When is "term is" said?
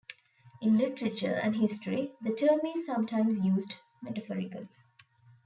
2.33-2.87